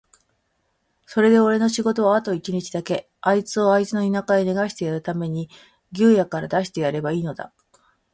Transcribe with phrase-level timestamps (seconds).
[1.05, 5.47] それでおれの仕事はあと一日だけ、あいつをあいつの田舎へ逃してやるために
[5.91, 7.53] 牢屋から出してやればいいのだ。